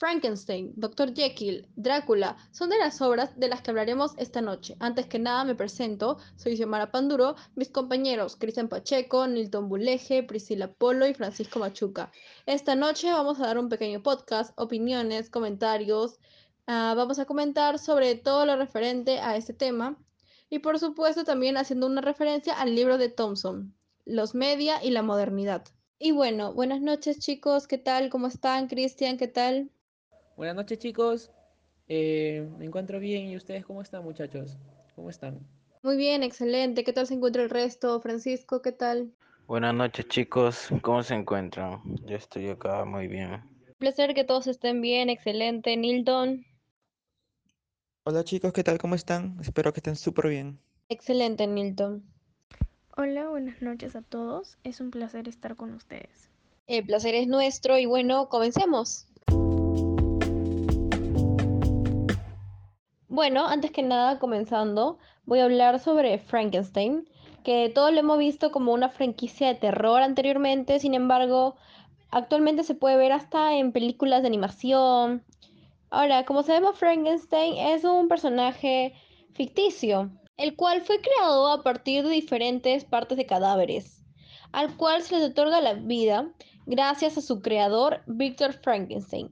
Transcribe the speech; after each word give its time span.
Frankenstein, 0.00 0.72
Dr. 0.76 1.12
Jekyll, 1.12 1.68
Drácula, 1.76 2.38
son 2.52 2.70
de 2.70 2.78
las 2.78 3.02
obras 3.02 3.38
de 3.38 3.48
las 3.48 3.60
que 3.60 3.70
hablaremos 3.70 4.12
esta 4.16 4.40
noche. 4.40 4.74
Antes 4.80 5.04
que 5.04 5.18
nada 5.18 5.44
me 5.44 5.54
presento, 5.54 6.16
soy 6.36 6.56
Xiomara 6.56 6.90
Panduro, 6.90 7.36
mis 7.54 7.68
compañeros 7.68 8.34
Cristian 8.36 8.70
Pacheco, 8.70 9.26
Nilton 9.26 9.68
Buleje, 9.68 10.22
Priscila 10.22 10.72
Polo 10.72 11.06
y 11.06 11.12
Francisco 11.12 11.58
Machuca. 11.58 12.10
Esta 12.46 12.74
noche 12.76 13.12
vamos 13.12 13.40
a 13.40 13.46
dar 13.46 13.58
un 13.58 13.68
pequeño 13.68 14.02
podcast, 14.02 14.58
opiniones, 14.58 15.28
comentarios, 15.28 16.12
uh, 16.66 16.96
vamos 16.96 17.18
a 17.18 17.26
comentar 17.26 17.78
sobre 17.78 18.14
todo 18.14 18.46
lo 18.46 18.56
referente 18.56 19.18
a 19.20 19.36
este 19.36 19.52
tema 19.52 19.98
y 20.48 20.60
por 20.60 20.78
supuesto 20.78 21.24
también 21.24 21.58
haciendo 21.58 21.86
una 21.86 22.00
referencia 22.00 22.54
al 22.54 22.74
libro 22.74 22.96
de 22.96 23.10
Thompson, 23.10 23.74
Los 24.06 24.34
media 24.34 24.82
y 24.82 24.92
la 24.92 25.02
modernidad. 25.02 25.66
Y 25.98 26.12
bueno, 26.12 26.54
buenas 26.54 26.80
noches 26.80 27.18
chicos, 27.18 27.66
¿qué 27.66 27.76
tal? 27.76 28.08
¿Cómo 28.08 28.28
están? 28.28 28.66
Cristian, 28.66 29.18
¿qué 29.18 29.28
tal? 29.28 29.70
Buenas 30.40 30.56
noches 30.56 30.78
chicos, 30.78 31.30
eh, 31.86 32.48
me 32.56 32.64
encuentro 32.64 32.98
bien 32.98 33.26
y 33.26 33.36
ustedes 33.36 33.62
cómo 33.62 33.82
están 33.82 34.02
muchachos, 34.02 34.56
¿cómo 34.96 35.10
están? 35.10 35.38
Muy 35.82 35.98
bien, 35.98 36.22
excelente, 36.22 36.82
¿qué 36.82 36.94
tal 36.94 37.06
se 37.06 37.12
encuentra 37.12 37.42
el 37.42 37.50
resto? 37.50 38.00
Francisco, 38.00 38.62
¿qué 38.62 38.72
tal? 38.72 39.12
Buenas 39.46 39.74
noches 39.74 40.08
chicos, 40.08 40.68
¿cómo 40.80 41.02
se 41.02 41.12
encuentran? 41.12 41.82
Yo 42.06 42.16
estoy 42.16 42.48
acá 42.48 42.86
muy 42.86 43.06
bien. 43.06 43.34
Un 43.34 43.74
placer 43.76 44.14
que 44.14 44.24
todos 44.24 44.46
estén 44.46 44.80
bien, 44.80 45.10
excelente. 45.10 45.76
Nilton. 45.76 46.46
Hola 48.04 48.24
chicos, 48.24 48.54
¿qué 48.54 48.64
tal? 48.64 48.78
¿Cómo 48.78 48.94
están? 48.94 49.36
Espero 49.42 49.74
que 49.74 49.80
estén 49.80 49.96
súper 49.96 50.30
bien. 50.30 50.58
Excelente, 50.88 51.46
Nilton. 51.46 52.02
Hola, 52.96 53.28
buenas 53.28 53.60
noches 53.60 53.94
a 53.94 54.00
todos. 54.00 54.56
Es 54.64 54.80
un 54.80 54.90
placer 54.90 55.28
estar 55.28 55.56
con 55.56 55.74
ustedes. 55.74 56.30
El 56.66 56.86
placer 56.86 57.14
es 57.14 57.28
nuestro 57.28 57.76
y 57.78 57.84
bueno, 57.84 58.30
comencemos. 58.30 59.09
Bueno, 63.20 63.46
antes 63.46 63.70
que 63.70 63.82
nada, 63.82 64.18
comenzando, 64.18 64.98
voy 65.26 65.40
a 65.40 65.44
hablar 65.44 65.78
sobre 65.78 66.16
Frankenstein, 66.16 67.06
que 67.44 67.68
todos 67.68 67.92
lo 67.92 68.00
hemos 68.00 68.18
visto 68.18 68.50
como 68.50 68.72
una 68.72 68.88
franquicia 68.88 69.48
de 69.48 69.56
terror 69.56 70.00
anteriormente, 70.00 70.80
sin 70.80 70.94
embargo, 70.94 71.54
actualmente 72.10 72.64
se 72.64 72.74
puede 72.74 72.96
ver 72.96 73.12
hasta 73.12 73.56
en 73.56 73.72
películas 73.72 74.22
de 74.22 74.28
animación. 74.28 75.22
Ahora, 75.90 76.24
como 76.24 76.42
sabemos, 76.42 76.78
Frankenstein 76.78 77.58
es 77.58 77.84
un 77.84 78.08
personaje 78.08 78.94
ficticio, 79.34 80.10
el 80.38 80.56
cual 80.56 80.80
fue 80.80 81.02
creado 81.02 81.48
a 81.48 81.62
partir 81.62 82.04
de 82.04 82.14
diferentes 82.14 82.86
partes 82.86 83.18
de 83.18 83.26
cadáveres, 83.26 84.02
al 84.52 84.74
cual 84.78 85.02
se 85.02 85.18
les 85.18 85.30
otorga 85.32 85.60
la 85.60 85.74
vida 85.74 86.32
gracias 86.64 87.18
a 87.18 87.20
su 87.20 87.42
creador, 87.42 88.00
Victor 88.06 88.54
Frankenstein, 88.54 89.30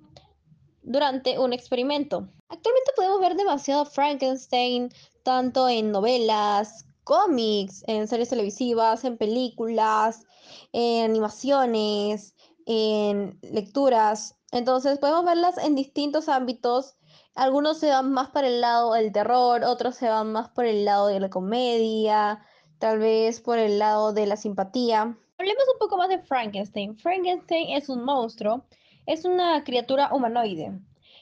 durante 0.89 1.39
un 1.39 1.53
experimento. 1.53 2.29
Actualmente 2.49 2.93
podemos 2.97 3.21
ver 3.21 3.37
demasiado 3.37 3.85
Frankenstein, 3.85 4.91
tanto 5.23 5.69
en 5.69 5.93
novelas, 5.93 6.87
cómics, 7.05 7.85
en 7.87 8.09
series 8.09 8.31
televisivas, 8.31 9.05
en 9.05 9.19
películas, 9.19 10.27
en 10.73 11.05
animaciones, 11.05 12.35
en 12.67 13.39
lecturas. 13.43 14.37
Entonces 14.51 14.99
podemos 14.99 15.25
verlas 15.25 15.59
en 15.59 15.75
distintos 15.75 16.29
ámbitos. 16.29 16.97
Algunos 17.35 17.79
se 17.79 17.91
van 17.91 18.11
más 18.11 18.31
para 18.31 18.49
el 18.49 18.61
lado 18.61 18.95
del 18.95 19.13
terror, 19.13 19.63
otros 19.65 19.95
se 19.95 20.09
van 20.09 20.33
más 20.33 20.49
por 20.49 20.65
el 20.65 20.85
lado 20.85 21.09
de 21.09 21.21
la 21.21 21.31
comedia, 21.31 22.43
tal 22.79 22.99
vez 22.99 23.41
por 23.41 23.59
el 23.59 23.79
lado 23.79 24.13
de 24.13 24.27
la 24.27 24.37
simpatía. 24.37 25.17
Hablemos 25.39 25.65
un 25.73 25.79
poco 25.79 25.99
más 25.99 26.09
de 26.09 26.19
Frankenstein. 26.19 26.97
Frankenstein 26.97 27.77
es 27.77 27.89
un 27.89 28.05
monstruo, 28.05 28.65
es 29.09 29.25
una 29.25 29.65
criatura 29.65 30.11
humanoide 30.13 30.79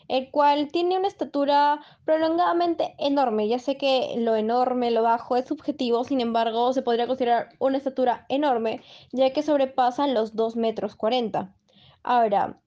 el 0.09 0.31
cual 0.31 0.69
tiene 0.69 0.99
una 0.99 1.09
estatura 1.09 1.81
prolongadamente 2.05 2.95
enorme. 2.99 3.49
Ya 3.49 3.59
sé 3.59 3.77
que 3.77 4.15
lo 4.19 4.37
enorme, 4.37 4.91
lo 4.91 5.03
bajo 5.03 5.37
es 5.37 5.47
subjetivo, 5.47 6.05
sin 6.05 6.21
embargo, 6.21 6.73
se 6.73 6.83
podría 6.83 7.07
considerar 7.07 7.51
una 7.59 7.79
estatura 7.79 8.27
enorme, 8.29 8.83
ya 9.13 9.33
que 9.33 9.43
sobrepasa 9.43 10.07
los 10.07 10.37
2 10.37 10.57
metros 10.57 10.95
40. 10.97 11.55
Ahora, 12.03 12.61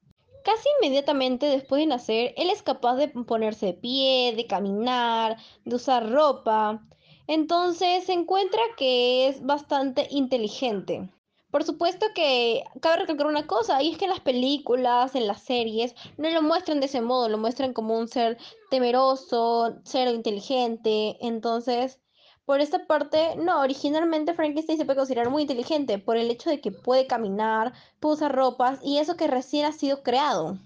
casi 0.43 0.67
inmediatamente 0.81 1.45
después 1.45 1.79
de 1.79 1.87
nacer, 1.87 2.33
él 2.37 2.49
es 2.49 2.61
capaz 2.61 2.95
de 2.95 3.07
ponerse 3.07 3.67
de 3.67 3.73
pie, 3.73 4.33
de 4.35 4.47
caminar, 4.47 5.37
de 5.65 5.75
usar 5.75 6.09
ropa. 6.09 6.85
Entonces 7.27 8.05
se 8.05 8.13
encuentra 8.13 8.61
que 8.77 9.27
es 9.27 9.45
bastante 9.45 10.07
inteligente. 10.09 11.09
Por 11.51 11.63
supuesto 11.63 12.05
que 12.13 12.63
cabe 12.79 12.97
recalcar 12.97 13.25
una 13.25 13.47
cosa, 13.47 13.81
y 13.81 13.91
es 13.91 13.97
que 13.97 14.05
en 14.05 14.11
las 14.11 14.19
películas, 14.19 15.15
en 15.15 15.25
las 15.25 15.41
series, 15.41 15.95
no 16.17 16.29
lo 16.29 16.43
muestran 16.43 16.79
de 16.79 16.85
ese 16.85 17.01
modo, 17.01 17.27
lo 17.27 17.39
muestran 17.39 17.73
como 17.73 17.97
un 17.97 18.07
ser 18.07 18.37
temeroso, 18.69 19.79
ser 19.83 20.09
inteligente. 20.09 21.17
Entonces, 21.21 21.99
por 22.45 22.61
esta 22.61 22.85
parte, 22.85 23.35
no, 23.35 23.61
originalmente 23.61 24.35
Frankenstein 24.35 24.77
se 24.77 24.85
puede 24.85 24.97
considerar 24.97 25.31
muy 25.31 25.43
inteligente 25.43 25.97
por 25.97 26.17
el 26.17 26.29
hecho 26.29 26.51
de 26.51 26.61
que 26.61 26.71
puede 26.71 27.07
caminar, 27.07 27.73
puede 27.99 28.15
usar 28.15 28.35
ropas 28.35 28.79
y 28.83 28.99
eso 28.99 29.15
que 29.17 29.27
recién 29.27 29.65
ha 29.65 29.71
sido 29.71 30.03
creado. 30.03 30.59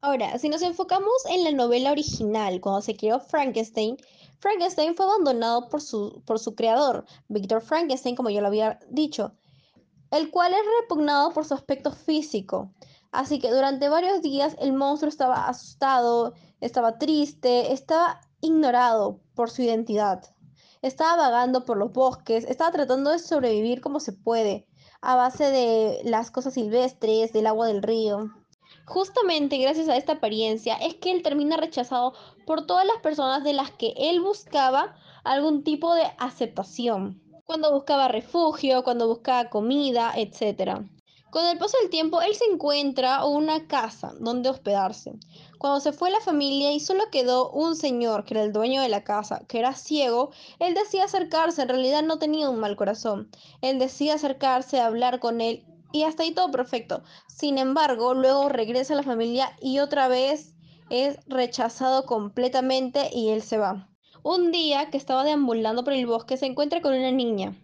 Ahora, 0.00 0.38
si 0.38 0.48
nos 0.48 0.62
enfocamos 0.62 1.12
en 1.28 1.44
la 1.44 1.52
novela 1.52 1.92
original, 1.92 2.62
cuando 2.62 2.80
se 2.80 2.96
creó 2.96 3.20
Frankenstein, 3.20 3.98
Frankenstein 4.38 4.96
fue 4.96 5.04
abandonado 5.04 5.68
por 5.68 5.82
su, 5.82 6.22
por 6.24 6.38
su 6.38 6.54
creador, 6.54 7.04
Victor 7.28 7.60
Frankenstein, 7.60 8.16
como 8.16 8.30
yo 8.30 8.40
lo 8.40 8.46
había 8.46 8.78
dicho 8.88 9.32
el 10.10 10.30
cual 10.30 10.52
es 10.52 10.60
repugnado 10.82 11.32
por 11.32 11.44
su 11.44 11.54
aspecto 11.54 11.92
físico. 11.92 12.72
Así 13.12 13.38
que 13.38 13.50
durante 13.50 13.88
varios 13.88 14.22
días 14.22 14.56
el 14.60 14.72
monstruo 14.72 15.08
estaba 15.08 15.48
asustado, 15.48 16.34
estaba 16.60 16.98
triste, 16.98 17.72
estaba 17.72 18.20
ignorado 18.40 19.20
por 19.34 19.50
su 19.50 19.62
identidad. 19.62 20.22
Estaba 20.82 21.16
vagando 21.16 21.64
por 21.64 21.76
los 21.76 21.92
bosques, 21.92 22.44
estaba 22.44 22.70
tratando 22.70 23.10
de 23.10 23.18
sobrevivir 23.18 23.80
como 23.80 24.00
se 24.00 24.12
puede, 24.12 24.66
a 25.00 25.14
base 25.14 25.50
de 25.50 26.00
las 26.04 26.30
cosas 26.30 26.54
silvestres, 26.54 27.32
del 27.32 27.46
agua 27.46 27.66
del 27.66 27.82
río. 27.82 28.30
Justamente 28.86 29.58
gracias 29.58 29.88
a 29.88 29.96
esta 29.96 30.14
apariencia 30.14 30.74
es 30.76 30.94
que 30.94 31.12
él 31.12 31.22
termina 31.22 31.56
rechazado 31.56 32.14
por 32.46 32.66
todas 32.66 32.86
las 32.86 32.98
personas 33.02 33.44
de 33.44 33.52
las 33.52 33.70
que 33.72 33.92
él 33.96 34.20
buscaba 34.20 34.94
algún 35.22 35.64
tipo 35.64 35.94
de 35.94 36.04
aceptación 36.18 37.20
cuando 37.50 37.72
buscaba 37.72 38.06
refugio, 38.06 38.84
cuando 38.84 39.08
buscaba 39.08 39.50
comida, 39.50 40.12
etc. 40.14 40.82
Con 41.30 41.44
el 41.48 41.58
paso 41.58 41.76
del 41.80 41.90
tiempo, 41.90 42.22
él 42.22 42.32
se 42.36 42.44
encuentra 42.44 43.24
una 43.24 43.66
casa 43.66 44.12
donde 44.20 44.50
hospedarse. 44.50 45.18
Cuando 45.58 45.80
se 45.80 45.92
fue 45.92 46.12
la 46.12 46.20
familia 46.20 46.70
y 46.70 46.78
solo 46.78 47.10
quedó 47.10 47.50
un 47.50 47.74
señor, 47.74 48.24
que 48.24 48.34
era 48.34 48.44
el 48.44 48.52
dueño 48.52 48.80
de 48.80 48.88
la 48.88 49.02
casa, 49.02 49.42
que 49.48 49.58
era 49.58 49.74
ciego, 49.74 50.30
él 50.60 50.74
decía 50.74 51.06
acercarse, 51.06 51.62
en 51.62 51.70
realidad 51.70 52.04
no 52.04 52.20
tenía 52.20 52.48
un 52.48 52.60
mal 52.60 52.76
corazón. 52.76 53.28
Él 53.62 53.80
decía 53.80 54.14
acercarse, 54.14 54.78
hablar 54.78 55.18
con 55.18 55.40
él 55.40 55.64
y 55.90 56.04
hasta 56.04 56.22
ahí 56.22 56.30
todo 56.30 56.52
perfecto. 56.52 57.02
Sin 57.26 57.58
embargo, 57.58 58.14
luego 58.14 58.48
regresa 58.48 58.94
a 58.94 58.98
la 58.98 59.02
familia 59.02 59.56
y 59.60 59.80
otra 59.80 60.06
vez 60.06 60.54
es 60.88 61.18
rechazado 61.26 62.06
completamente 62.06 63.10
y 63.12 63.30
él 63.30 63.42
se 63.42 63.58
va. 63.58 63.89
Un 64.22 64.52
día 64.52 64.90
que 64.90 64.98
estaba 64.98 65.24
deambulando 65.24 65.82
por 65.82 65.94
el 65.94 66.04
bosque 66.04 66.36
se 66.36 66.44
encuentra 66.44 66.82
con 66.82 66.92
una 66.92 67.10
niña. 67.10 67.54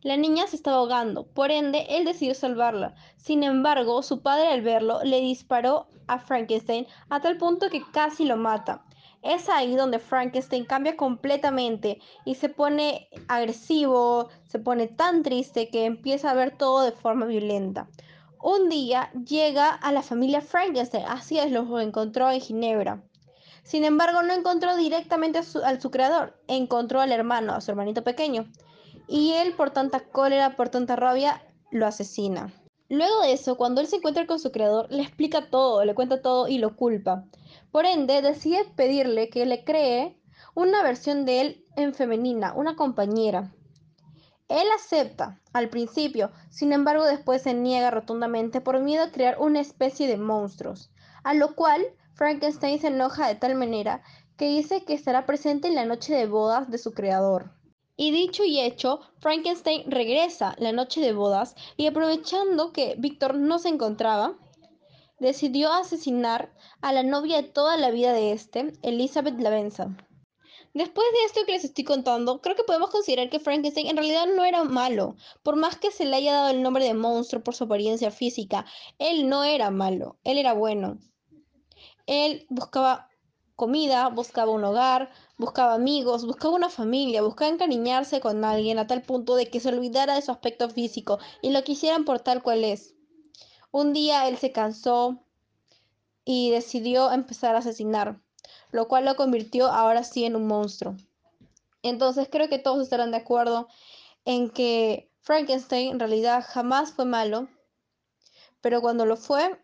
La 0.00 0.16
niña 0.16 0.46
se 0.46 0.56
estaba 0.56 0.78
ahogando, 0.78 1.26
por 1.26 1.50
ende 1.50 1.84
él 1.90 2.06
decidió 2.06 2.34
salvarla. 2.34 2.94
Sin 3.16 3.42
embargo, 3.42 4.02
su 4.02 4.22
padre 4.22 4.48
al 4.48 4.62
verlo 4.62 5.00
le 5.04 5.20
disparó 5.20 5.86
a 6.06 6.18
Frankenstein 6.18 6.86
a 7.10 7.20
tal 7.20 7.36
punto 7.36 7.68
que 7.68 7.82
casi 7.92 8.24
lo 8.24 8.38
mata. 8.38 8.86
Es 9.20 9.50
ahí 9.50 9.76
donde 9.76 9.98
Frankenstein 9.98 10.64
cambia 10.64 10.96
completamente 10.96 12.00
y 12.24 12.36
se 12.36 12.48
pone 12.48 13.10
agresivo, 13.26 14.30
se 14.44 14.58
pone 14.58 14.86
tan 14.86 15.22
triste 15.22 15.68
que 15.68 15.84
empieza 15.84 16.30
a 16.30 16.34
ver 16.34 16.56
todo 16.56 16.84
de 16.84 16.92
forma 16.92 17.26
violenta. 17.26 17.86
Un 18.40 18.70
día 18.70 19.10
llega 19.12 19.74
a 19.74 19.92
la 19.92 20.02
familia 20.02 20.40
Frankenstein, 20.40 21.04
así 21.06 21.38
es, 21.38 21.50
lo 21.50 21.80
encontró 21.80 22.30
en 22.30 22.40
Ginebra. 22.40 23.02
Sin 23.68 23.84
embargo, 23.84 24.22
no 24.22 24.32
encontró 24.32 24.78
directamente 24.78 25.40
a 25.40 25.42
su, 25.42 25.60
su 25.78 25.90
creador, 25.90 26.40
encontró 26.48 27.02
al 27.02 27.12
hermano, 27.12 27.52
a 27.52 27.60
su 27.60 27.70
hermanito 27.70 28.02
pequeño. 28.02 28.50
Y 29.06 29.32
él, 29.32 29.52
por 29.52 29.72
tanta 29.72 30.00
cólera, 30.00 30.56
por 30.56 30.70
tanta 30.70 30.96
rabia, 30.96 31.42
lo 31.70 31.86
asesina. 31.86 32.50
Luego 32.88 33.20
de 33.20 33.32
eso, 33.32 33.58
cuando 33.58 33.82
él 33.82 33.86
se 33.86 33.96
encuentra 33.96 34.26
con 34.26 34.38
su 34.38 34.52
creador, 34.52 34.90
le 34.90 35.02
explica 35.02 35.50
todo, 35.50 35.84
le 35.84 35.94
cuenta 35.94 36.22
todo 36.22 36.48
y 36.48 36.56
lo 36.56 36.76
culpa. 36.76 37.26
Por 37.70 37.84
ende, 37.84 38.22
decide 38.22 38.64
pedirle 38.74 39.28
que 39.28 39.44
le 39.44 39.62
cree 39.64 40.18
una 40.54 40.82
versión 40.82 41.26
de 41.26 41.42
él 41.42 41.66
en 41.76 41.92
femenina, 41.92 42.54
una 42.54 42.74
compañera. 42.74 43.52
Él 44.48 44.66
acepta 44.74 45.42
al 45.52 45.68
principio, 45.68 46.32
sin 46.48 46.72
embargo 46.72 47.04
después 47.04 47.42
se 47.42 47.52
niega 47.52 47.90
rotundamente 47.90 48.62
por 48.62 48.80
miedo 48.80 49.04
a 49.04 49.10
crear 49.10 49.36
una 49.38 49.60
especie 49.60 50.08
de 50.08 50.16
monstruos, 50.16 50.90
a 51.22 51.34
lo 51.34 51.54
cual 51.54 51.84
Frankenstein 52.18 52.80
se 52.80 52.88
enoja 52.88 53.28
de 53.28 53.36
tal 53.36 53.54
manera 53.54 54.02
que 54.36 54.48
dice 54.48 54.84
que 54.84 54.92
estará 54.92 55.24
presente 55.24 55.68
en 55.68 55.76
la 55.76 55.84
noche 55.84 56.12
de 56.12 56.26
bodas 56.26 56.68
de 56.68 56.76
su 56.76 56.92
creador. 56.92 57.52
Y 57.96 58.10
dicho 58.10 58.44
y 58.44 58.58
hecho, 58.58 59.00
Frankenstein 59.20 59.88
regresa 59.88 60.56
la 60.58 60.72
noche 60.72 61.00
de 61.00 61.12
bodas 61.12 61.54
y 61.76 61.86
aprovechando 61.86 62.72
que 62.72 62.96
Víctor 62.98 63.36
no 63.36 63.60
se 63.60 63.68
encontraba, 63.68 64.36
decidió 65.20 65.72
asesinar 65.72 66.52
a 66.80 66.92
la 66.92 67.04
novia 67.04 67.36
de 67.36 67.48
toda 67.48 67.76
la 67.76 67.92
vida 67.92 68.12
de 68.12 68.32
este, 68.32 68.72
Elizabeth 68.82 69.38
Lavenza. 69.38 69.96
Después 70.74 71.06
de 71.12 71.24
esto 71.24 71.46
que 71.46 71.52
les 71.52 71.64
estoy 71.64 71.84
contando, 71.84 72.40
creo 72.40 72.56
que 72.56 72.64
podemos 72.64 72.90
considerar 72.90 73.30
que 73.30 73.38
Frankenstein 73.38 73.86
en 73.86 73.96
realidad 73.96 74.26
no 74.26 74.44
era 74.44 74.64
malo. 74.64 75.14
Por 75.44 75.54
más 75.54 75.76
que 75.76 75.92
se 75.92 76.04
le 76.04 76.16
haya 76.16 76.34
dado 76.34 76.48
el 76.48 76.62
nombre 76.62 76.84
de 76.84 76.94
monstruo 76.94 77.44
por 77.44 77.54
su 77.54 77.64
apariencia 77.64 78.10
física, 78.10 78.66
él 78.98 79.28
no 79.28 79.44
era 79.44 79.70
malo, 79.70 80.18
él 80.24 80.38
era 80.38 80.52
bueno. 80.52 80.98
Él 82.08 82.46
buscaba 82.48 83.10
comida, 83.54 84.08
buscaba 84.08 84.50
un 84.50 84.64
hogar, 84.64 85.10
buscaba 85.36 85.74
amigos, 85.74 86.24
buscaba 86.24 86.54
una 86.54 86.70
familia, 86.70 87.22
buscaba 87.22 87.50
encariñarse 87.50 88.18
con 88.20 88.44
alguien 88.44 88.78
a 88.78 88.86
tal 88.86 89.02
punto 89.02 89.36
de 89.36 89.50
que 89.50 89.60
se 89.60 89.68
olvidara 89.68 90.14
de 90.14 90.22
su 90.22 90.32
aspecto 90.32 90.70
físico 90.70 91.18
y 91.42 91.50
lo 91.50 91.62
quisieran 91.62 92.04
por 92.04 92.20
tal 92.20 92.42
cual 92.42 92.64
es. 92.64 92.94
Un 93.70 93.92
día 93.92 94.26
él 94.26 94.38
se 94.38 94.52
cansó 94.52 95.22
y 96.24 96.50
decidió 96.50 97.12
empezar 97.12 97.54
a 97.54 97.58
asesinar, 97.58 98.22
lo 98.70 98.88
cual 98.88 99.04
lo 99.04 99.14
convirtió 99.14 99.66
ahora 99.66 100.02
sí 100.02 100.24
en 100.24 100.34
un 100.34 100.46
monstruo. 100.46 100.96
Entonces 101.82 102.28
creo 102.30 102.48
que 102.48 102.58
todos 102.58 102.82
estarán 102.82 103.10
de 103.10 103.18
acuerdo 103.18 103.68
en 104.24 104.48
que 104.48 105.10
Frankenstein 105.20 105.92
en 105.92 105.98
realidad 105.98 106.42
jamás 106.46 106.92
fue 106.92 107.04
malo, 107.04 107.48
pero 108.62 108.80
cuando 108.80 109.04
lo 109.04 109.16
fue, 109.16 109.60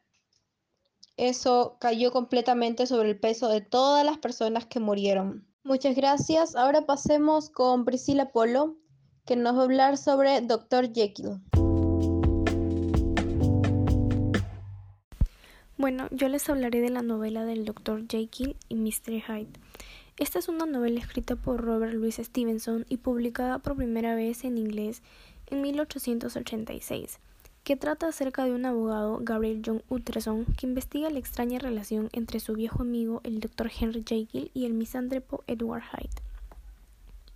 eso 1.17 1.77
cayó 1.81 2.11
completamente 2.11 2.87
sobre 2.87 3.11
el 3.11 3.19
peso 3.19 3.49
de 3.49 3.61
todas 3.61 4.05
las 4.05 4.19
personas 4.19 4.67
que 4.67 4.81
murieron. 4.81 5.47
Muchas 5.63 5.95
gracias. 5.95 6.57
Ahora 6.57 6.87
pasemos 6.87 7.51
con 7.51 7.85
Priscila 7.85 8.31
Polo, 8.33 8.77
que 9.25 9.37
nos 9.37 9.57
va 9.57 9.61
a 9.61 9.65
hablar 9.65 9.97
sobre 9.97 10.41
Dr. 10.41 10.93
Jekyll. 10.93 11.41
Bueno, 15.77 16.09
yo 16.11 16.29
les 16.29 16.49
hablaré 16.49 16.81
de 16.81 16.91
la 16.91 17.03
novela 17.03 17.45
del 17.45 17.65
Dr. 17.65 18.07
Jekyll 18.09 18.57
y 18.69 18.75
Mr. 18.75 19.23
Hyde. 19.23 19.61
Esta 20.17 20.39
es 20.39 20.49
una 20.49 20.67
novela 20.67 21.01
escrita 21.01 21.37
por 21.37 21.61
Robert 21.61 21.95
Louis 21.95 22.17
Stevenson 22.17 22.87
y 22.89 22.99
publicada 22.99 23.59
por 23.59 23.77
primera 23.77 24.15
vez 24.15 24.45
en 24.45 24.59
inglés 24.59 25.03
en 25.47 25.63
1886 25.63 27.21
que 27.65 27.77
trata 27.77 28.09
acerca 28.09 28.45
de 28.45 28.53
un 28.53 28.67
abogado, 28.67 29.21
Gabriel 29.23 29.63
John 29.65 29.83
Utterson, 29.89 30.45
que 30.45 30.67
investiga 30.67 31.09
la 31.09 31.19
extraña 31.19 31.59
relación 31.59 32.11
entre 32.13 32.39
su 32.39 32.53
viejo 32.53 32.83
amigo, 32.83 33.23
el 33.25 33.41
Dr. 33.41 33.71
Henry 33.81 34.05
Jekyll, 34.07 34.51
y 34.53 34.67
el 34.67 34.75
misántropo 34.75 35.43
Edward 35.47 35.83
Hyde. 35.83 36.23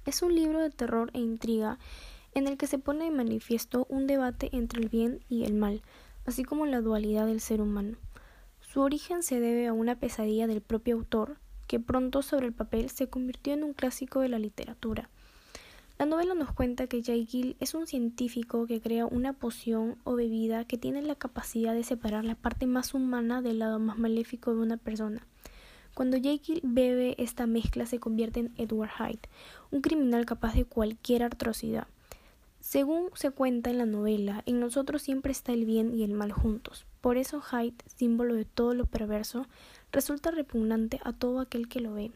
Es 0.04 0.22
un 0.22 0.34
libro 0.34 0.60
de 0.60 0.68
terror 0.68 1.10
e 1.14 1.20
intriga 1.20 1.78
en 2.34 2.46
el 2.46 2.58
que 2.58 2.66
se 2.66 2.78
pone 2.78 3.06
de 3.06 3.10
manifiesto 3.10 3.86
un 3.88 4.06
debate 4.06 4.50
entre 4.52 4.82
el 4.82 4.90
bien 4.90 5.20
y 5.30 5.44
el 5.44 5.54
mal, 5.54 5.80
así 6.26 6.44
como 6.44 6.66
la 6.66 6.82
dualidad 6.82 7.26
del 7.26 7.40
ser 7.40 7.62
humano. 7.62 7.96
Su 8.60 8.82
origen 8.82 9.22
se 9.22 9.40
debe 9.40 9.66
a 9.66 9.72
una 9.72 9.98
pesadilla 9.98 10.46
del 10.46 10.60
propio 10.60 10.96
autor, 10.96 11.38
que 11.66 11.80
pronto 11.80 12.20
sobre 12.20 12.46
el 12.46 12.52
papel 12.52 12.90
se 12.90 13.08
convirtió 13.08 13.54
en 13.54 13.64
un 13.64 13.72
clásico 13.72 14.20
de 14.20 14.28
la 14.28 14.38
literatura. 14.38 15.08
La 15.98 16.06
novela 16.06 16.34
nos 16.34 16.52
cuenta 16.52 16.86
que 16.86 17.02
Jekyll 17.02 17.56
es 17.58 17.74
un 17.74 17.88
científico 17.88 18.68
que 18.68 18.80
crea 18.80 19.04
una 19.04 19.32
poción 19.32 19.96
o 20.04 20.14
bebida 20.14 20.64
que 20.64 20.78
tiene 20.78 21.02
la 21.02 21.16
capacidad 21.16 21.74
de 21.74 21.82
separar 21.82 22.24
la 22.24 22.36
parte 22.36 22.66
más 22.68 22.94
humana 22.94 23.42
del 23.42 23.58
lado 23.58 23.80
más 23.80 23.98
maléfico 23.98 24.54
de 24.54 24.60
una 24.60 24.76
persona. 24.76 25.26
Cuando 25.94 26.16
Jekyll 26.16 26.60
bebe 26.62 27.16
esta 27.18 27.48
mezcla 27.48 27.84
se 27.84 27.98
convierte 27.98 28.38
en 28.38 28.52
Edward 28.58 28.92
Hyde, 28.96 29.28
un 29.72 29.80
criminal 29.80 30.24
capaz 30.24 30.54
de 30.54 30.64
cualquier 30.64 31.24
atrocidad. 31.24 31.88
Según 32.60 33.10
se 33.14 33.32
cuenta 33.32 33.70
en 33.70 33.78
la 33.78 33.86
novela, 33.86 34.44
en 34.46 34.60
nosotros 34.60 35.02
siempre 35.02 35.32
está 35.32 35.52
el 35.52 35.64
bien 35.64 35.92
y 35.96 36.04
el 36.04 36.12
mal 36.12 36.30
juntos. 36.30 36.86
Por 37.00 37.16
eso 37.16 37.40
Hyde, 37.40 37.74
símbolo 37.96 38.34
de 38.34 38.44
todo 38.44 38.72
lo 38.72 38.86
perverso, 38.86 39.46
resulta 39.90 40.30
repugnante 40.30 41.00
a 41.02 41.12
todo 41.12 41.40
aquel 41.40 41.66
que 41.66 41.80
lo 41.80 41.94
ve. 41.94 42.12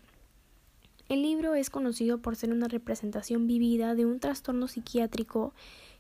El 1.13 1.21
libro 1.21 1.55
es 1.55 1.69
conocido 1.69 2.23
por 2.23 2.37
ser 2.37 2.53
una 2.53 2.69
representación 2.69 3.47
vivida 3.47 3.95
de 3.95 4.07
un 4.07 4.19
trastorno 4.19 4.67
psiquiátrico 4.67 5.53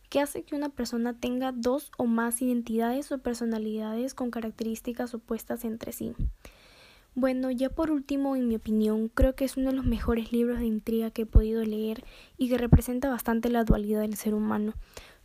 que 0.08 0.20
hace 0.20 0.42
que 0.42 0.54
una 0.56 0.70
persona 0.70 1.12
tenga 1.12 1.52
dos 1.52 1.92
o 1.98 2.06
más 2.06 2.40
identidades 2.40 3.12
o 3.12 3.18
personalidades 3.18 4.14
con 4.14 4.30
características 4.30 5.12
opuestas 5.12 5.66
entre 5.66 5.92
sí. 5.92 6.14
Bueno, 7.14 7.50
ya 7.50 7.68
por 7.68 7.90
último, 7.90 8.36
en 8.36 8.48
mi 8.48 8.56
opinión, 8.56 9.08
creo 9.08 9.34
que 9.34 9.44
es 9.44 9.58
uno 9.58 9.68
de 9.68 9.76
los 9.76 9.84
mejores 9.84 10.32
libros 10.32 10.60
de 10.60 10.64
intriga 10.64 11.10
que 11.10 11.22
he 11.22 11.26
podido 11.26 11.62
leer 11.62 12.04
y 12.38 12.48
que 12.48 12.56
representa 12.56 13.10
bastante 13.10 13.50
la 13.50 13.64
dualidad 13.64 14.00
del 14.00 14.16
ser 14.16 14.32
humano, 14.32 14.72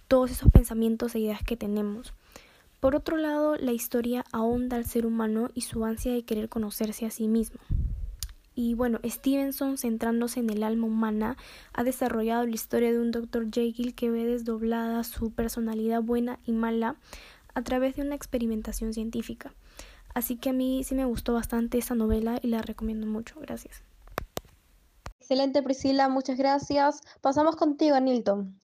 todos 0.09 0.31
esos 0.31 0.51
pensamientos 0.51 1.15
e 1.15 1.19
ideas 1.19 1.43
que 1.43 1.55
tenemos. 1.55 2.13
Por 2.81 2.93
otro 2.93 3.15
lado, 3.15 3.55
la 3.55 3.71
historia 3.71 4.25
ahonda 4.33 4.75
al 4.75 4.83
ser 4.83 5.05
humano 5.05 5.47
y 5.53 5.61
su 5.61 5.85
ansia 5.85 6.11
de 6.11 6.25
querer 6.25 6.49
conocerse 6.49 7.05
a 7.05 7.09
sí 7.09 7.29
mismo. 7.29 7.61
Y 8.59 8.74
bueno, 8.74 9.00
Stevenson, 9.06 9.77
centrándose 9.77 10.39
en 10.39 10.50
el 10.50 10.63
alma 10.63 10.88
humana, 10.88 11.38
ha 11.74 11.83
desarrollado 11.83 12.44
la 12.44 12.56
historia 12.56 12.92
de 12.92 12.98
un 12.98 13.12
Dr. 13.12 13.51
Jekyll 13.51 13.94
que 13.94 14.09
ve 14.09 14.25
desdoblada 14.25 15.04
su 15.04 15.30
personalidad 15.30 16.01
buena 16.01 16.39
y 16.44 16.54
mala 16.54 16.95
a 17.54 17.62
través 17.62 17.95
de 17.95 18.01
una 18.01 18.15
experimentación 18.15 18.95
científica. 18.95 19.54
Así 20.15 20.38
que 20.38 20.50
a 20.50 20.54
mí 20.54 20.83
sí 20.83 20.95
me 20.95 21.06
gustó 21.06 21.33
bastante 21.33 21.77
esa 21.77 21.94
novela 21.94 22.39
y 22.42 22.48
la 22.48 22.63
recomiendo 22.63 23.06
mucho. 23.06 23.39
Gracias. 23.39 23.83
Excelente 25.19 25.62
Priscila, 25.62 26.09
muchas 26.09 26.39
gracias. 26.39 27.01
Pasamos 27.21 27.56
contigo, 27.57 28.00
Nilton. 28.00 28.59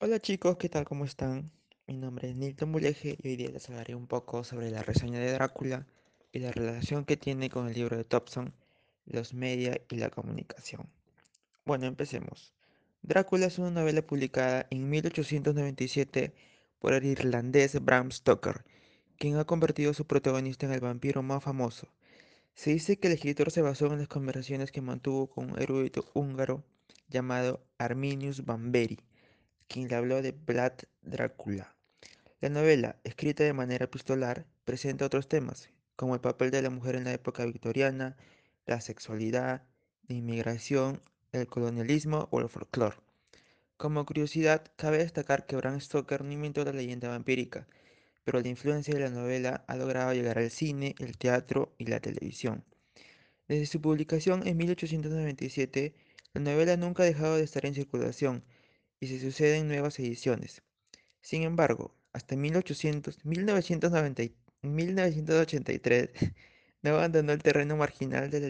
Hola 0.00 0.20
chicos, 0.20 0.58
¿qué 0.58 0.68
tal? 0.68 0.84
¿Cómo 0.84 1.06
están? 1.06 1.50
Mi 1.88 1.96
nombre 1.96 2.28
es 2.28 2.34
Nilton 2.34 2.72
Muleje 2.72 3.16
y 3.22 3.28
hoy 3.28 3.36
día 3.36 3.48
les 3.48 3.70
hablaré 3.70 3.94
un 3.94 4.08
poco 4.08 4.42
sobre 4.42 4.72
la 4.72 4.82
reseña 4.82 5.20
de 5.20 5.30
Drácula 5.30 5.86
y 6.32 6.40
la 6.40 6.50
relación 6.50 7.04
que 7.04 7.16
tiene 7.16 7.48
con 7.48 7.68
el 7.68 7.74
libro 7.74 7.96
de 7.96 8.02
Thompson, 8.02 8.52
los 9.04 9.34
media 9.34 9.80
y 9.88 9.94
la 9.94 10.10
comunicación. 10.10 10.90
Bueno, 11.64 11.86
empecemos. 11.86 12.52
Drácula 13.02 13.46
es 13.46 13.60
una 13.60 13.70
novela 13.70 14.02
publicada 14.02 14.66
en 14.70 14.90
1897 14.90 16.34
por 16.80 16.92
el 16.92 17.04
irlandés 17.04 17.80
Bram 17.80 18.10
Stoker, 18.10 18.64
quien 19.16 19.36
ha 19.36 19.44
convertido 19.44 19.92
a 19.92 19.94
su 19.94 20.08
protagonista 20.08 20.66
en 20.66 20.72
el 20.72 20.80
vampiro 20.80 21.22
más 21.22 21.44
famoso. 21.44 21.86
Se 22.54 22.70
dice 22.70 22.98
que 22.98 23.06
el 23.06 23.14
escritor 23.14 23.52
se 23.52 23.62
basó 23.62 23.86
en 23.92 24.00
las 24.00 24.08
conversaciones 24.08 24.72
que 24.72 24.80
mantuvo 24.80 25.28
con 25.28 25.52
un 25.52 25.62
erudito 25.62 26.04
húngaro 26.14 26.64
llamado 27.08 27.64
Arminius 27.78 28.44
Bamberi, 28.44 28.98
quien 29.68 29.86
le 29.86 29.94
habló 29.94 30.20
de 30.20 30.32
Vlad 30.32 30.72
Drácula. 31.02 31.75
La 32.42 32.50
novela, 32.50 33.00
escrita 33.02 33.44
de 33.44 33.54
manera 33.54 33.86
epistolar, 33.86 34.44
presenta 34.66 35.06
otros 35.06 35.26
temas, 35.26 35.70
como 35.96 36.14
el 36.14 36.20
papel 36.20 36.50
de 36.50 36.60
la 36.60 36.68
mujer 36.68 36.94
en 36.94 37.04
la 37.04 37.14
época 37.14 37.46
victoriana, 37.46 38.14
la 38.66 38.82
sexualidad, 38.82 39.62
la 40.06 40.16
inmigración, 40.16 41.00
el 41.32 41.46
colonialismo 41.46 42.28
o 42.30 42.40
el 42.40 42.50
folclore. 42.50 42.98
Como 43.78 44.04
curiosidad, 44.04 44.70
cabe 44.76 44.98
destacar 44.98 45.46
que 45.46 45.56
Bram 45.56 45.80
Stoker 45.80 46.24
no 46.24 46.32
inventó 46.32 46.62
la 46.62 46.72
leyenda 46.72 47.08
vampírica, 47.08 47.66
pero 48.22 48.38
la 48.38 48.48
influencia 48.48 48.92
de 48.92 49.00
la 49.00 49.08
novela 49.08 49.64
ha 49.66 49.76
logrado 49.76 50.12
llegar 50.12 50.36
al 50.36 50.50
cine, 50.50 50.94
el 50.98 51.16
teatro 51.16 51.72
y 51.78 51.86
la 51.86 52.00
televisión. 52.00 52.64
Desde 53.48 53.64
su 53.64 53.80
publicación 53.80 54.46
en 54.46 54.58
1897, 54.58 55.94
la 56.34 56.42
novela 56.42 56.76
nunca 56.76 57.02
ha 57.02 57.06
dejado 57.06 57.36
de 57.36 57.44
estar 57.44 57.64
en 57.64 57.72
circulación 57.72 58.44
y 59.00 59.06
se 59.06 59.20
suceden 59.20 59.68
nuevas 59.68 59.98
ediciones. 60.00 60.60
Sin 61.22 61.42
embargo, 61.42 61.95
hasta 62.16 62.34
1800, 62.34 63.24
1983 64.62 66.10
no 66.82 66.90
abandonó 66.90 67.32
el 67.32 67.42
terreno 67.42 67.76
marginal 67.76 68.30
de 68.30 68.40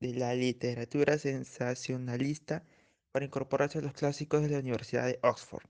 la, 0.00 0.34
literatura 0.34 1.16
sensacionalista 1.16 2.64
para 3.12 3.24
incorporarse 3.24 3.78
a 3.78 3.82
los 3.82 3.92
clásicos 3.92 4.42
de 4.42 4.48
la 4.48 4.58
Universidad 4.58 5.06
de 5.06 5.20
Oxford. 5.22 5.62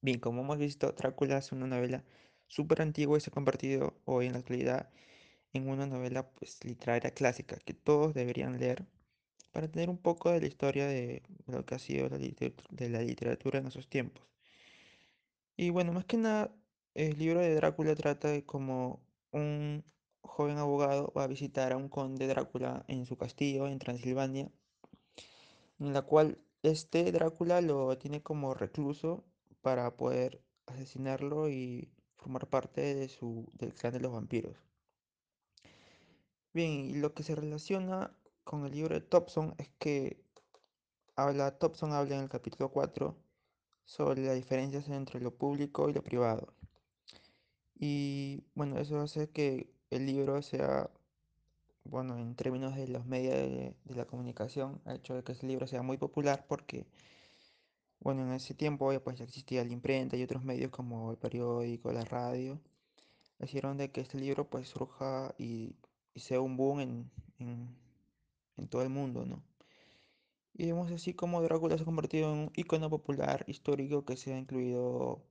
Bien, 0.00 0.18
como 0.20 0.40
hemos 0.40 0.56
visto, 0.56 0.92
Drácula 0.92 1.36
es 1.36 1.52
una 1.52 1.66
novela 1.66 2.02
súper 2.46 2.80
antigua 2.80 3.18
y 3.18 3.20
se 3.20 3.28
ha 3.28 3.34
convertido 3.34 4.00
hoy 4.06 4.24
en 4.26 4.32
la 4.32 4.38
actualidad 4.38 4.88
en 5.52 5.68
una 5.68 5.86
novela 5.86 6.30
pues, 6.30 6.64
literaria 6.64 7.10
clásica 7.10 7.58
que 7.58 7.74
todos 7.74 8.14
deberían 8.14 8.58
leer 8.58 8.86
para 9.52 9.68
tener 9.68 9.90
un 9.90 9.98
poco 9.98 10.30
de 10.30 10.40
la 10.40 10.46
historia 10.46 10.86
de 10.86 11.22
lo 11.46 11.66
que 11.66 11.74
ha 11.74 11.78
sido 11.78 12.08
de 12.08 12.88
la 12.88 13.02
literatura 13.02 13.58
en 13.58 13.66
esos 13.66 13.86
tiempos. 13.86 14.31
Y 15.62 15.70
bueno, 15.70 15.92
más 15.92 16.04
que 16.06 16.16
nada, 16.16 16.52
el 16.94 17.16
libro 17.20 17.38
de 17.38 17.54
Drácula 17.54 17.94
trata 17.94 18.26
de 18.26 18.44
cómo 18.44 19.00
un 19.30 19.84
joven 20.20 20.58
abogado 20.58 21.12
va 21.16 21.22
a 21.22 21.28
visitar 21.28 21.70
a 21.70 21.76
un 21.76 21.88
conde 21.88 22.26
Drácula 22.26 22.84
en 22.88 23.06
su 23.06 23.16
castillo 23.16 23.68
en 23.68 23.78
Transilvania, 23.78 24.50
en 25.78 25.92
la 25.92 26.02
cual 26.02 26.40
este 26.64 27.12
Drácula 27.12 27.60
lo 27.60 27.96
tiene 27.96 28.24
como 28.24 28.54
recluso 28.54 29.24
para 29.60 29.96
poder 29.96 30.42
asesinarlo 30.66 31.48
y 31.48 31.92
formar 32.16 32.48
parte 32.48 32.96
de 32.96 33.08
su, 33.08 33.46
del 33.52 33.72
clan 33.72 33.92
de 33.92 34.00
los 34.00 34.10
vampiros. 34.10 34.56
Bien, 36.52 36.72
y 36.72 36.94
lo 36.94 37.14
que 37.14 37.22
se 37.22 37.36
relaciona 37.36 38.12
con 38.42 38.66
el 38.66 38.72
libro 38.72 38.96
de 38.96 39.00
Thompson 39.00 39.54
es 39.58 39.70
que 39.78 40.24
habla, 41.14 41.56
Thompson 41.56 41.92
habla 41.92 42.16
en 42.16 42.22
el 42.22 42.28
capítulo 42.28 42.72
4 42.72 43.21
sobre 43.84 44.22
las 44.24 44.34
diferencias 44.34 44.88
entre 44.88 45.20
lo 45.20 45.34
público 45.34 45.88
y 45.88 45.92
lo 45.92 46.02
privado. 46.02 46.54
Y 47.78 48.44
bueno, 48.54 48.78
eso 48.78 49.00
hace 49.00 49.30
que 49.30 49.72
el 49.90 50.06
libro 50.06 50.40
sea, 50.42 50.90
bueno, 51.84 52.18
en 52.18 52.34
términos 52.36 52.76
de 52.76 52.88
los 52.88 53.06
medios 53.06 53.34
de, 53.34 53.74
de 53.84 53.94
la 53.94 54.06
comunicación, 54.06 54.80
ha 54.84 54.94
hecho 54.94 55.14
de 55.14 55.24
que 55.24 55.32
ese 55.32 55.46
libro 55.46 55.66
sea 55.66 55.82
muy 55.82 55.96
popular 55.98 56.46
porque, 56.48 56.86
bueno, 58.00 58.22
en 58.22 58.32
ese 58.32 58.54
tiempo 58.54 58.92
ya 58.92 59.02
pues 59.02 59.18
ya 59.18 59.24
existía 59.24 59.64
la 59.64 59.72
imprenta 59.72 60.16
y 60.16 60.22
otros 60.22 60.44
medios 60.44 60.70
como 60.70 61.10
el 61.12 61.18
periódico, 61.18 61.92
la 61.92 62.04
radio, 62.04 62.60
hicieron 63.40 63.76
de 63.76 63.90
que 63.90 64.00
este 64.00 64.18
libro 64.18 64.48
pues 64.48 64.68
surja 64.68 65.34
y, 65.38 65.74
y 66.14 66.20
sea 66.20 66.40
un 66.40 66.56
boom 66.56 66.80
en, 66.80 67.10
en, 67.38 67.76
en 68.56 68.68
todo 68.68 68.82
el 68.82 68.90
mundo, 68.90 69.26
¿no? 69.26 69.42
Y 70.54 70.66
vemos 70.66 70.90
así 70.92 71.14
como 71.14 71.42
Drácula 71.42 71.76
se 71.76 71.82
ha 71.82 71.86
convertido 71.86 72.32
en 72.32 72.38
un 72.38 72.52
icono 72.54 72.90
popular 72.90 73.44
histórico 73.46 74.04
que 74.04 74.16
se 74.16 74.34
ha 74.34 74.38
incluido, 74.38 75.22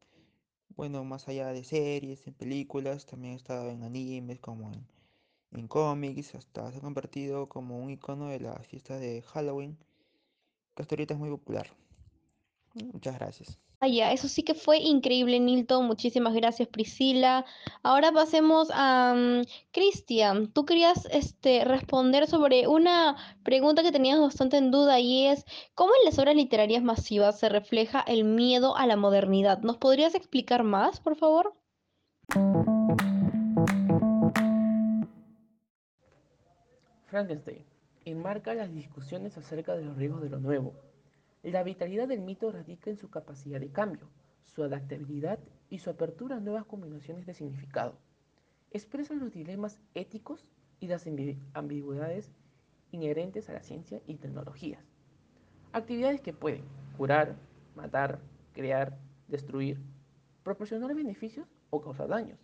bueno, 0.69 1.03
más 1.03 1.27
allá 1.27 1.47
de 1.53 1.63
series, 1.63 2.25
en 2.27 2.33
películas, 2.33 3.05
también 3.05 3.33
ha 3.33 3.37
estado 3.37 3.69
en 3.69 3.83
animes, 3.83 4.39
como 4.39 4.71
en, 4.71 4.87
en 5.51 5.67
cómics, 5.67 6.35
hasta 6.35 6.71
se 6.71 6.79
ha 6.79 6.81
convertido 6.81 7.49
como 7.49 7.79
un 7.79 7.91
icono 7.91 8.29
de 8.29 8.39
la 8.39 8.55
fiesta 8.63 8.97
de 8.97 9.21
Halloween, 9.21 9.77
que 10.75 10.83
hasta 10.83 10.95
ahorita 10.95 11.13
es 11.13 11.19
muy 11.19 11.29
popular. 11.29 11.67
Muchas 12.93 13.15
gracias. 13.15 13.59
Vaya, 13.81 14.11
eso 14.11 14.27
sí 14.27 14.43
que 14.43 14.53
fue 14.53 14.77
increíble, 14.77 15.39
Nilton. 15.39 15.88
Muchísimas 15.88 16.35
gracias, 16.35 16.67
Priscila. 16.67 17.45
Ahora 17.81 18.11
pasemos 18.11 18.69
a 18.71 19.15
mm, 19.15 19.41
Cristian. 19.71 20.53
Tú 20.53 20.65
querías 20.65 21.07
este, 21.11 21.65
responder 21.65 22.27
sobre 22.27 22.67
una 22.67 23.17
pregunta 23.41 23.81
que 23.81 23.91
tenías 23.91 24.19
bastante 24.19 24.57
en 24.57 24.69
duda 24.69 25.00
y 25.00 25.25
es, 25.25 25.45
¿cómo 25.73 25.93
en 26.00 26.05
las 26.05 26.19
obras 26.19 26.35
literarias 26.35 26.83
masivas 26.83 27.39
se 27.39 27.50
refleja 27.50 28.01
el 28.01 28.23
miedo 28.23 28.77
a 28.77 28.85
la 28.85 28.97
modernidad? 28.97 29.61
¿Nos 29.61 29.77
podrías 29.77 30.13
explicar 30.13 30.61
más, 30.61 31.00
por 31.00 31.15
favor? 31.15 31.55
Frankenstein 37.07 37.65
enmarca 38.05 38.53
las 38.53 38.71
discusiones 38.71 39.39
acerca 39.39 39.75
de 39.75 39.85
los 39.85 39.97
riesgos 39.97 40.21
de 40.21 40.29
lo 40.29 40.39
nuevo. 40.39 40.90
La 41.43 41.63
vitalidad 41.63 42.07
del 42.07 42.21
mito 42.21 42.51
radica 42.51 42.91
en 42.91 42.98
su 42.98 43.10
capacidad 43.10 43.60
de 43.60 43.71
cambio, 43.71 44.07
su 44.45 44.62
adaptabilidad 44.62 45.39
y 45.69 45.79
su 45.79 45.89
apertura 45.89 46.36
a 46.36 46.39
nuevas 46.39 46.65
combinaciones 46.65 47.25
de 47.25 47.33
significado. 47.33 47.98
Expresa 48.69 49.15
los 49.15 49.31
dilemas 49.31 49.79
éticos 49.95 50.45
y 50.79 50.88
las 50.88 51.07
ambigüedades 51.53 52.31
inherentes 52.91 53.50
a 53.50 53.53
la 53.53 53.63
ciencia 53.63 54.01
y 54.05 54.17
tecnologías. 54.17 54.86
Actividades 55.74 56.21
que 56.21 56.33
pueden 56.33 56.63
curar, 56.95 57.36
matar, 57.75 58.19
crear, 58.53 59.00
destruir, 59.27 59.81
proporcionar 60.43 60.93
beneficios 60.93 61.48
o 61.71 61.81
causar 61.81 62.10
daños. 62.10 62.39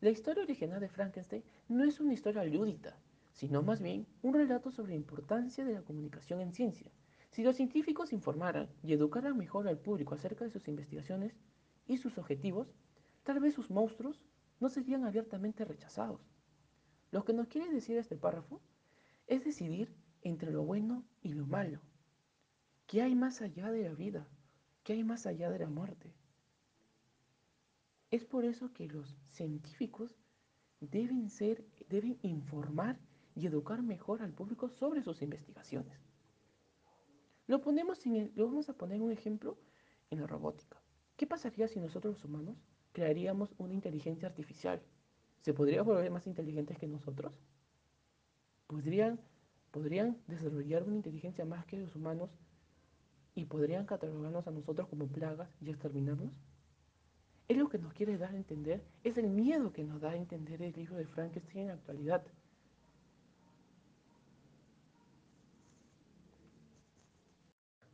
La 0.00 0.10
historia 0.10 0.42
original 0.42 0.80
de 0.80 0.88
Frankenstein 0.88 1.44
no 1.68 1.84
es 1.84 2.00
una 2.00 2.14
historia 2.14 2.42
lúdica, 2.42 2.96
sino 3.32 3.62
más 3.62 3.80
bien 3.80 4.06
un 4.22 4.34
relato 4.34 4.72
sobre 4.72 4.90
la 4.90 4.96
importancia 4.96 5.64
de 5.64 5.74
la 5.74 5.82
comunicación 5.82 6.40
en 6.40 6.52
ciencia. 6.52 6.90
Si 7.34 7.42
los 7.42 7.56
científicos 7.56 8.12
informaran 8.12 8.68
y 8.84 8.92
educaran 8.92 9.36
mejor 9.36 9.66
al 9.66 9.76
público 9.76 10.14
acerca 10.14 10.44
de 10.44 10.52
sus 10.52 10.68
investigaciones 10.68 11.34
y 11.84 11.96
sus 11.96 12.16
objetivos, 12.16 12.72
tal 13.24 13.40
vez 13.40 13.54
sus 13.54 13.70
monstruos 13.70 14.22
no 14.60 14.68
serían 14.68 15.04
abiertamente 15.04 15.64
rechazados. 15.64 16.20
Lo 17.10 17.24
que 17.24 17.32
nos 17.32 17.48
quiere 17.48 17.72
decir 17.72 17.96
este 17.96 18.14
párrafo 18.14 18.60
es 19.26 19.44
decidir 19.44 19.92
entre 20.22 20.52
lo 20.52 20.62
bueno 20.62 21.04
y 21.22 21.32
lo 21.32 21.44
malo. 21.44 21.80
¿Qué 22.86 23.02
hay 23.02 23.16
más 23.16 23.42
allá 23.42 23.72
de 23.72 23.82
la 23.82 23.94
vida? 23.94 24.28
¿Qué 24.84 24.92
hay 24.92 25.02
más 25.02 25.26
allá 25.26 25.50
de 25.50 25.58
la 25.58 25.68
muerte? 25.68 26.14
Es 28.12 28.24
por 28.24 28.44
eso 28.44 28.72
que 28.72 28.86
los 28.86 29.12
científicos 29.30 30.16
deben 30.78 31.28
ser, 31.30 31.66
deben 31.88 32.16
informar 32.22 33.00
y 33.34 33.48
educar 33.48 33.82
mejor 33.82 34.22
al 34.22 34.32
público 34.32 34.68
sobre 34.68 35.02
sus 35.02 35.20
investigaciones. 35.20 36.13
Lo, 37.46 37.60
ponemos 37.60 38.00
lo 38.06 38.46
vamos 38.46 38.68
a 38.68 38.74
poner 38.74 39.02
un 39.02 39.12
ejemplo 39.12 39.58
en 40.10 40.20
la 40.20 40.26
robótica. 40.26 40.80
¿Qué 41.16 41.26
pasaría 41.26 41.68
si 41.68 41.78
nosotros 41.78 42.14
los 42.14 42.24
humanos 42.24 42.56
crearíamos 42.92 43.54
una 43.58 43.74
inteligencia 43.74 44.28
artificial? 44.28 44.82
¿Se 45.42 45.52
podría 45.52 45.82
volver 45.82 46.10
más 46.10 46.26
inteligentes 46.26 46.78
que 46.78 46.86
nosotros? 46.86 47.32
¿Podrían, 48.66 49.20
¿Podrían 49.70 50.16
desarrollar 50.26 50.84
una 50.84 50.96
inteligencia 50.96 51.44
más 51.44 51.66
que 51.66 51.76
los 51.76 51.94
humanos 51.94 52.30
y 53.34 53.44
podrían 53.44 53.84
catalogarnos 53.84 54.46
a 54.46 54.50
nosotros 54.50 54.88
como 54.88 55.06
plagas 55.06 55.50
y 55.60 55.68
exterminarnos? 55.68 56.32
Es 57.46 57.58
lo 57.58 57.68
que 57.68 57.78
nos 57.78 57.92
quiere 57.92 58.16
dar 58.16 58.32
a 58.32 58.38
entender, 58.38 58.82
es 59.02 59.18
el 59.18 59.28
miedo 59.28 59.70
que 59.72 59.84
nos 59.84 60.00
da 60.00 60.12
a 60.12 60.16
entender 60.16 60.62
el 60.62 60.72
libro 60.72 60.96
de 60.96 61.04
Frankenstein 61.04 61.62
en 61.62 61.68
la 61.68 61.74
actualidad. 61.74 62.24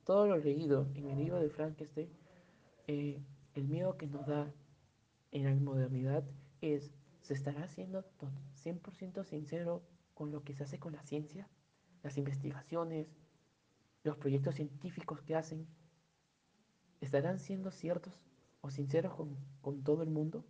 Todo 0.04 0.26
lo 0.26 0.38
leído 0.38 0.88
en 0.94 1.08
el 1.08 1.18
libro 1.18 1.40
de 1.40 1.50
Frankenstein, 1.50 2.08
eh, 2.86 3.22
el 3.54 3.64
miedo 3.64 3.96
que 3.96 4.06
nos 4.06 4.26
da 4.26 4.52
en 5.30 5.44
la 5.44 5.54
modernidad 5.54 6.24
es, 6.60 6.90
¿se 7.20 7.34
estará 7.34 7.64
haciendo 7.64 8.04
100% 8.64 9.24
sincero 9.24 9.82
con 10.14 10.32
lo 10.32 10.42
que 10.42 10.54
se 10.54 10.64
hace 10.64 10.78
con 10.78 10.92
la 10.92 11.02
ciencia? 11.02 11.48
Las 12.02 12.16
investigaciones, 12.16 13.08
los 14.02 14.16
proyectos 14.16 14.54
científicos 14.54 15.20
que 15.22 15.36
hacen, 15.36 15.66
¿estarán 17.00 17.38
siendo 17.38 17.70
ciertos 17.70 18.14
o 18.62 18.70
sinceros 18.70 19.14
con, 19.14 19.36
con 19.60 19.82
todo 19.82 20.02
el 20.02 20.10
mundo? 20.10 20.44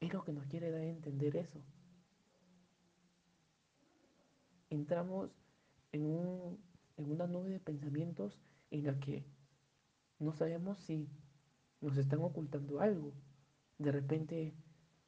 Es 0.00 0.12
lo 0.12 0.24
que 0.24 0.32
nos 0.32 0.46
quiere 0.46 0.70
dar 0.70 0.80
a 0.80 0.86
entender 0.86 1.36
eso. 1.36 1.60
Entramos 4.70 5.30
en, 5.92 6.06
un, 6.06 6.58
en 6.96 7.10
una 7.10 7.26
nube 7.26 7.50
de 7.50 7.60
pensamientos 7.60 8.38
en 8.70 8.84
la 8.84 8.98
que 8.98 9.24
no 10.18 10.32
sabemos 10.32 10.78
si 10.78 11.08
nos 11.80 11.96
están 11.96 12.20
ocultando 12.20 12.80
algo. 12.80 13.12
De 13.78 13.92
repente 13.92 14.54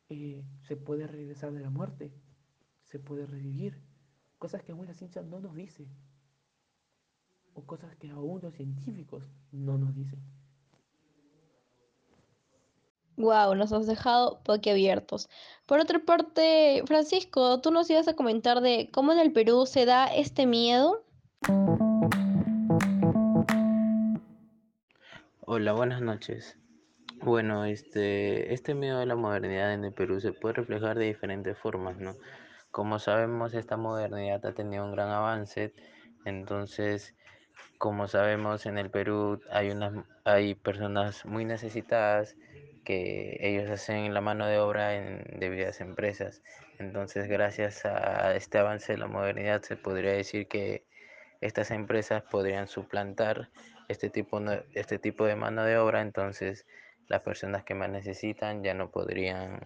eh, 0.08 0.44
se 0.62 0.76
puede 0.76 1.06
regresar 1.06 1.52
de 1.52 1.60
la 1.60 1.70
muerte, 1.70 2.12
se 2.84 2.98
puede 2.98 3.26
revivir, 3.26 3.80
cosas 4.38 4.62
que 4.62 4.72
aún 4.72 4.86
la 4.86 4.94
ciencia 4.94 5.22
no 5.22 5.40
nos 5.40 5.54
dice, 5.54 5.86
o 7.54 7.64
cosas 7.64 7.94
que 7.96 8.10
aún 8.10 8.40
los 8.42 8.54
científicos 8.54 9.24
no 9.52 9.78
nos 9.78 9.94
dicen. 9.94 10.20
Wow, 13.16 13.54
nos 13.54 13.72
has 13.72 13.86
dejado 13.86 14.40
boquiabiertos. 14.44 15.28
Por 15.66 15.78
otra 15.78 16.00
parte, 16.00 16.82
Francisco, 16.86 17.60
tú 17.60 17.70
nos 17.70 17.88
ibas 17.88 18.08
a 18.08 18.14
comentar 18.14 18.60
de 18.60 18.90
cómo 18.92 19.12
en 19.12 19.20
el 19.20 19.32
Perú 19.32 19.66
se 19.66 19.84
da 19.84 20.06
este 20.06 20.46
miedo. 20.46 21.03
Hola, 25.40 25.72
buenas 25.74 26.00
noches. 26.00 26.56
Bueno, 27.20 27.66
este, 27.66 28.54
este 28.54 28.74
miedo 28.74 29.00
a 29.00 29.04
la 29.04 29.14
modernidad 29.14 29.74
en 29.74 29.84
el 29.84 29.92
Perú 29.92 30.20
se 30.20 30.32
puede 30.32 30.54
reflejar 30.54 30.98
de 30.98 31.04
diferentes 31.04 31.58
formas, 31.58 31.98
¿no? 31.98 32.16
Como 32.70 32.98
sabemos, 32.98 33.52
esta 33.52 33.76
modernidad 33.76 34.46
ha 34.46 34.54
tenido 34.54 34.86
un 34.86 34.92
gran 34.92 35.10
avance, 35.10 35.74
entonces, 36.24 37.14
como 37.76 38.08
sabemos, 38.08 38.64
en 38.64 38.78
el 38.78 38.88
Perú 38.90 39.42
hay 39.50 39.68
unas, 39.70 39.92
hay 40.24 40.54
personas 40.54 41.26
muy 41.26 41.44
necesitadas 41.44 42.38
que 42.84 43.36
ellos 43.40 43.68
hacen 43.68 44.14
la 44.14 44.22
mano 44.22 44.46
de 44.46 44.58
obra 44.58 44.94
en 44.94 45.38
debidas 45.40 45.82
empresas. 45.82 46.42
Entonces, 46.78 47.28
gracias 47.28 47.84
a 47.84 48.34
este 48.34 48.56
avance 48.56 48.92
de 48.92 48.98
la 48.98 49.08
modernidad, 49.08 49.60
se 49.60 49.76
podría 49.76 50.12
decir 50.12 50.48
que 50.48 50.86
estas 51.44 51.70
empresas 51.70 52.22
podrían 52.22 52.68
suplantar 52.68 53.50
este 53.88 54.08
tipo, 54.08 54.40
este 54.72 54.98
tipo 54.98 55.26
de 55.26 55.36
mano 55.36 55.62
de 55.64 55.76
obra, 55.76 56.00
entonces 56.00 56.66
las 57.06 57.20
personas 57.20 57.64
que 57.64 57.74
más 57.74 57.90
necesitan 57.90 58.64
ya 58.64 58.72
no 58.72 58.90
podrían 58.90 59.60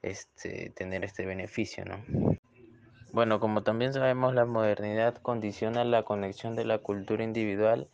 este, 0.00 0.70
tener 0.70 1.02
este 1.04 1.26
beneficio, 1.26 1.84
¿no? 1.84 2.04
Bueno, 3.12 3.40
como 3.40 3.64
también 3.64 3.92
sabemos, 3.92 4.32
la 4.32 4.44
modernidad 4.44 5.16
condiciona 5.16 5.84
la 5.84 6.04
conexión 6.04 6.54
de 6.54 6.64
la 6.64 6.78
cultura 6.78 7.24
individual 7.24 7.88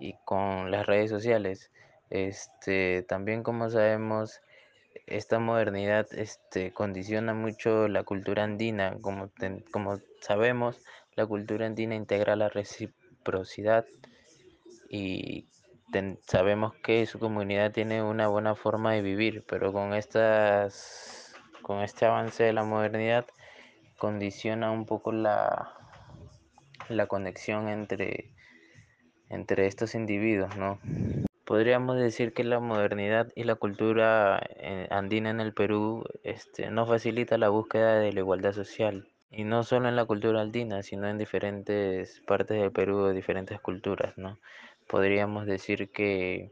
y 0.00 0.16
con 0.24 0.72
las 0.72 0.84
redes 0.84 1.10
sociales. 1.10 1.70
Este, 2.10 3.04
también 3.08 3.44
como 3.44 3.70
sabemos, 3.70 4.40
esta 5.06 5.38
modernidad 5.38 6.06
este, 6.12 6.72
condiciona 6.72 7.34
mucho 7.34 7.86
la 7.86 8.02
cultura 8.02 8.42
andina. 8.42 8.98
Como, 9.00 9.30
como 9.70 10.00
sabemos, 10.20 10.82
la 11.18 11.26
cultura 11.26 11.66
andina 11.66 11.96
integra 11.96 12.36
la 12.36 12.48
reciprocidad 12.48 13.84
y 14.88 15.48
sabemos 16.24 16.76
que 16.76 17.06
su 17.06 17.18
comunidad 17.18 17.72
tiene 17.72 18.04
una 18.04 18.28
buena 18.28 18.54
forma 18.54 18.92
de 18.92 19.02
vivir, 19.02 19.44
pero 19.48 19.72
con, 19.72 19.94
estas, 19.94 21.34
con 21.62 21.80
este 21.80 22.06
avance 22.06 22.44
de 22.44 22.52
la 22.52 22.62
modernidad 22.62 23.26
condiciona 23.98 24.70
un 24.70 24.86
poco 24.86 25.10
la, 25.10 25.74
la 26.88 27.08
conexión 27.08 27.68
entre, 27.68 28.30
entre 29.28 29.66
estos 29.66 29.96
individuos, 29.96 30.56
¿no? 30.56 30.78
Podríamos 31.44 31.96
decir 31.96 32.32
que 32.32 32.44
la 32.44 32.60
modernidad 32.60 33.32
y 33.34 33.42
la 33.42 33.56
cultura 33.56 34.40
eh, 34.54 34.86
andina 34.92 35.30
en 35.30 35.40
el 35.40 35.52
Perú 35.52 36.04
este, 36.22 36.70
no 36.70 36.86
facilita 36.86 37.38
la 37.38 37.48
búsqueda 37.48 37.98
de 37.98 38.12
la 38.12 38.20
igualdad 38.20 38.52
social. 38.52 39.08
Y 39.30 39.44
no 39.44 39.62
solo 39.62 39.88
en 39.88 39.96
la 39.96 40.06
cultura 40.06 40.40
andina, 40.40 40.82
sino 40.82 41.08
en 41.08 41.18
diferentes 41.18 42.20
partes 42.26 42.60
del 42.60 42.72
Perú, 42.72 43.04
de 43.04 43.14
diferentes 43.14 43.60
culturas, 43.60 44.16
¿no? 44.16 44.38
Podríamos 44.88 45.46
decir 45.46 45.90
que 45.90 46.50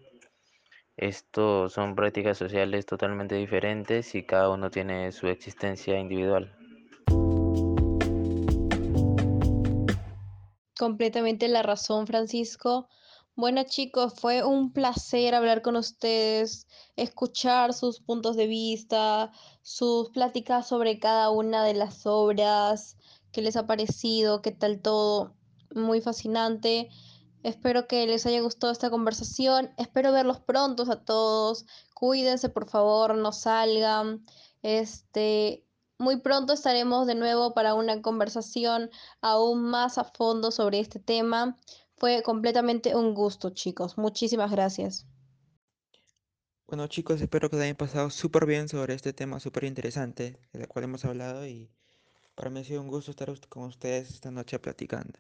estos 0.96 1.72
son 1.72 1.94
prácticas 1.94 2.38
sociales 2.38 2.86
totalmente 2.86 3.34
diferentes 3.34 4.14
y 4.14 4.24
cada 4.24 4.50
uno 4.50 4.70
tiene 4.70 5.12
su 5.12 5.28
existencia 5.28 5.98
individual. 5.98 6.54
Completamente 10.78 11.48
la 11.48 11.62
razón, 11.62 12.06
Francisco. 12.06 12.88
Bueno, 13.36 13.64
chicos, 13.64 14.14
fue 14.14 14.42
un 14.44 14.72
placer 14.72 15.34
hablar 15.34 15.60
con 15.60 15.76
ustedes, 15.76 16.66
escuchar 16.96 17.74
sus 17.74 18.00
puntos 18.00 18.34
de 18.34 18.46
vista, 18.46 19.30
sus 19.60 20.08
pláticas 20.08 20.66
sobre 20.66 20.98
cada 20.98 21.28
una 21.28 21.62
de 21.62 21.74
las 21.74 22.06
obras, 22.06 22.96
qué 23.32 23.42
les 23.42 23.56
ha 23.56 23.66
parecido, 23.66 24.40
qué 24.40 24.52
tal 24.52 24.80
todo. 24.80 25.34
Muy 25.74 26.00
fascinante. 26.00 26.88
Espero 27.42 27.86
que 27.86 28.06
les 28.06 28.24
haya 28.24 28.40
gustado 28.40 28.72
esta 28.72 28.88
conversación. 28.88 29.70
Espero 29.76 30.12
verlos 30.12 30.40
prontos 30.40 30.88
a 30.88 31.04
todos. 31.04 31.66
Cuídense, 31.94 32.48
por 32.48 32.70
favor, 32.70 33.14
no 33.16 33.32
salgan. 33.32 34.24
Este, 34.62 35.66
muy 35.98 36.20
pronto 36.20 36.54
estaremos 36.54 37.06
de 37.06 37.14
nuevo 37.14 37.52
para 37.52 37.74
una 37.74 38.00
conversación 38.00 38.90
aún 39.20 39.62
más 39.64 39.98
a 39.98 40.04
fondo 40.04 40.50
sobre 40.50 40.80
este 40.80 41.00
tema. 41.00 41.58
Fue 41.96 42.22
completamente 42.22 42.94
un 42.94 43.14
gusto, 43.14 43.50
chicos. 43.50 43.96
Muchísimas 43.96 44.50
gracias. 44.50 45.06
Bueno 46.66 46.88
chicos, 46.88 47.20
espero 47.20 47.48
que 47.48 47.56
les 47.56 47.64
hayan 47.64 47.76
pasado 47.76 48.10
súper 48.10 48.44
bien 48.44 48.68
sobre 48.68 48.94
este 48.94 49.12
tema 49.12 49.38
súper 49.38 49.64
interesante 49.64 50.40
del 50.52 50.66
cual 50.66 50.86
hemos 50.86 51.04
hablado 51.04 51.46
y 51.46 51.70
para 52.34 52.50
mí 52.50 52.58
ha 52.58 52.64
sido 52.64 52.82
un 52.82 52.88
gusto 52.88 53.12
estar 53.12 53.32
con 53.48 53.64
ustedes 53.64 54.10
esta 54.10 54.32
noche 54.32 54.58
platicando. 54.58 55.16